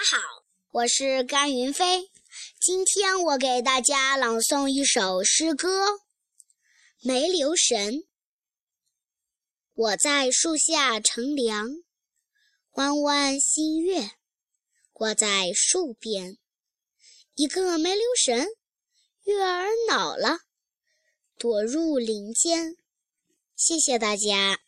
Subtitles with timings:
[0.00, 2.10] 大家好，我是甘云飞。
[2.58, 6.00] 今天我给大家朗诵一首诗歌。
[7.02, 8.04] 没留神，
[9.74, 11.68] 我在树下乘凉，
[12.76, 14.12] 弯弯新月
[14.94, 16.38] 挂在树边。
[17.34, 18.48] 一个没留神，
[19.24, 20.38] 月儿恼了，
[21.36, 22.74] 躲入林间。
[23.54, 24.60] 谢谢大家。